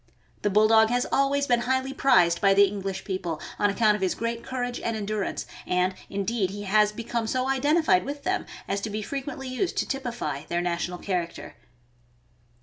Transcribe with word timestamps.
The 0.41 0.49
Bulldog 0.49 0.89
has 0.89 1.05
always 1.11 1.45
been 1.45 1.59
highly 1.59 1.93
prized 1.93 2.41
by 2.41 2.55
the 2.55 2.67
Eng 2.67 2.81
lish 2.81 3.03
people, 3.03 3.39
on 3.59 3.69
account 3.69 3.93
of 3.93 4.01
his 4.01 4.15
great 4.15 4.43
courage 4.43 4.79
and 4.79 4.97
endurance; 4.97 5.45
and, 5.67 5.93
indeed, 6.09 6.49
he 6.49 6.63
has 6.63 6.91
"become 6.91 7.27
so 7.27 7.47
identified 7.47 8.03
with 8.03 8.23
them 8.23 8.47
as 8.67 8.81
to 8.81 8.89
be 8.89 9.03
frequently 9.03 9.47
used 9.47 9.77
to 9.77 9.87
typify 9.87 10.45
their 10.45 10.59
national 10.59 10.97
character." 10.97 11.55